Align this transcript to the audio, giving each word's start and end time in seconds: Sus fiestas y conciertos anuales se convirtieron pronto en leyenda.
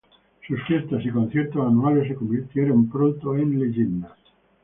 Sus 0.47 0.59
fiestas 0.65 1.05
y 1.05 1.11
conciertos 1.11 1.63
anuales 1.63 2.07
se 2.07 2.15
convirtieron 2.15 2.89
pronto 2.89 3.35
en 3.37 3.59
leyenda. 3.59 4.17